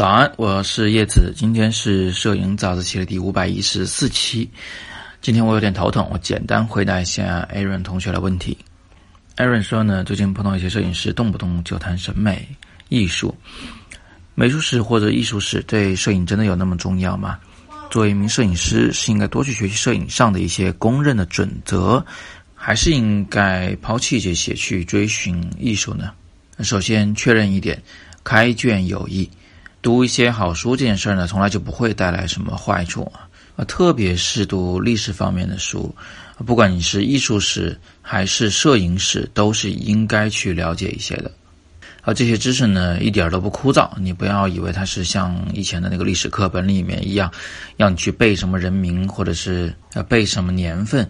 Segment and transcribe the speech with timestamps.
[0.00, 4.50] 早安，我是叶子，今天是摄影早自习的第五百一十四期。
[5.20, 8.56] 今天我有点头疼，我简单回答一下 Aaron 同学的问题。
[9.36, 12.48] Aaron 说呢，最近碰到一些摄影师，动不动就谈审美、
[12.88, 13.36] 艺术、
[14.34, 17.38] 美术史或者艺术史，对摄影真的有那么重要吗？
[17.90, 22.02] 作为一名摄影师，是应该多去学习摄影上的一些公认的准则，
[22.54, 26.10] 还是应该抛弃这些去追寻艺术呢？
[26.60, 27.82] 首先确认一点，
[28.24, 29.28] 开卷有益。
[29.82, 33.10] 读一些好书这件事儿呢，从来就不会带来什么坏处
[33.56, 33.64] 啊！
[33.64, 35.94] 特别是读历史方面的书，
[36.46, 41.30] 不管你是艺术史还是摄影史，都是应该去了解一些的。
[42.02, 47.30] 啊，这些知识呢，一点都不枯燥，你不要以为它是像以前的那个历史课本里面一样，
[47.76, 51.08] 让你去背什么人名或者是呃背什么年份，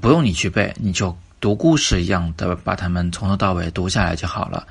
[0.00, 4.66] 不用你去背，你就读故事一样的把它们从头到尾读下来就好了。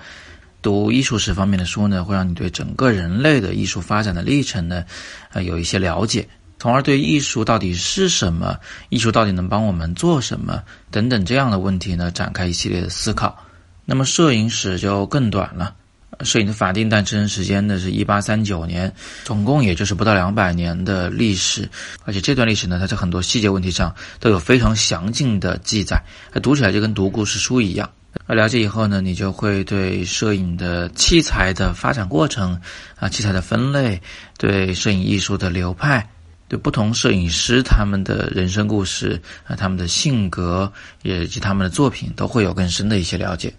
[0.66, 4.84] 读艺术史方面的书呢，会让你对整个人类的艺术发展的历程呢，
[5.32, 8.58] 呃，有一些了解，从而对艺术到底是什么，
[8.90, 13.38] 艺术到底能帮我们做什么等等这样的问题呢，展开一系列的思考。
[13.86, 15.76] 那么摄影史就更短了，
[16.24, 18.92] 摄影的法定诞生时间呢是一八三九年，
[19.24, 21.70] 总共也就是不到两百年的历史，
[22.06, 26.02] 而且这段历史呢，它在很多细节问题上都有非常详尽的记载，
[26.42, 27.88] 读起来就跟读故事书一样。
[28.28, 32.60] 而了解以后呢，你就会对摄影的器材的发展过程，
[32.96, 34.02] 啊，器材的分类，
[34.38, 36.10] 对摄影艺术的流派，
[36.48, 40.72] 对不同摄影师他们的人生故事啊，他们的性格
[41.04, 43.54] 以及他们的作品，都会有更深的一些了解。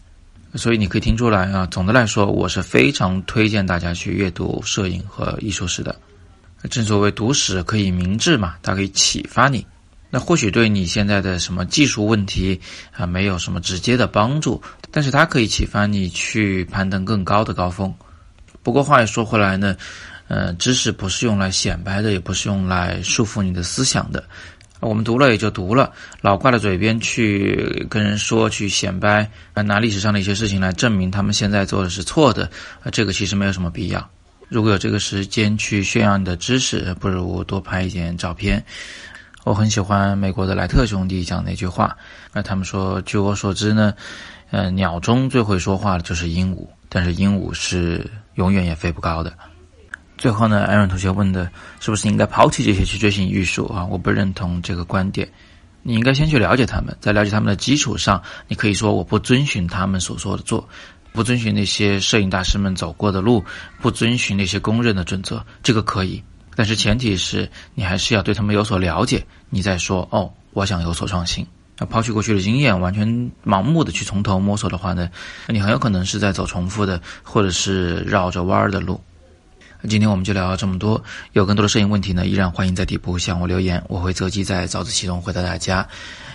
[0.54, 5.94] 所以你可以听出来啊，总的来说，我是非常推荐大家去阅读摄影和艺术史的。
[6.70, 9.64] 正所谓读史可以明智嘛，它可以启发你。
[10.08, 12.60] 那或许对你现在的什么技术问题
[12.92, 17.92] 啊，没有什么直接的帮助，但是它可以启发你去攀登更高的高峰。
[18.62, 19.76] 不过话又说回来呢，
[20.28, 24.24] 呃，知识不是用来显摆的，也不是用来束缚你的思想的。
[24.80, 32.44] 我们读了也就读了，老挂在嘴边去跟人说去显摆，拿历史上的一些事情来证明他们现在做的是错的，
[32.82, 34.10] 啊，这个其实没有什么必要。
[34.48, 38.64] 如果有这个时间去炫耀你的知识，不如多拍一点照片。
[39.46, 41.96] 我很喜欢美国的莱特兄弟讲那句话，
[42.32, 43.94] 那他们说，据我所知呢，
[44.50, 49.32] 呃，鸟中最会说话的就是鹦鹉，但是鹦鹉是永远也飞不高的。
[50.18, 51.48] 最后呢，艾伦同学问的
[51.78, 53.86] 是不是应该抛弃这些去追寻艺术啊？
[53.86, 55.28] 我不认同这个观点。
[55.84, 60.68] 你应该先去了解他们，在了解他们的基础上，你可以说我不遵循他们所说的做，
[61.12, 63.44] 不遵循那些摄影大师们走过的路，
[63.80, 66.20] 不遵循那些公认的准则，这个可以。
[66.56, 71.46] 但是前提是你还是要对他们有所了解，你再说哦，我想有所创新。
[71.78, 73.06] 那抛弃过去的经验，完全
[73.44, 75.10] 盲目的去从头摸索的话呢，
[75.48, 78.98] 你很有可能是在走重复的，或者是绕着弯儿的路。
[79.86, 85.86] 今天我们就聊这么多，有更多的摄影问题呢，依然欢迎在底部向我留言，我会择机在早自习中回答大家。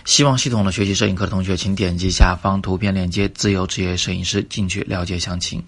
[0.06, 5.62] 希望系统的学习摄影课的同学，请点击下方图片链接，自由职业摄影师进去了解详情。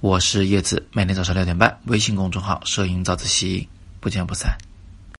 [0.00, 3.66] 我是叶子，每天早上六点半，微信公众号“摄影早自习”。
[4.06, 4.65] 不见不散。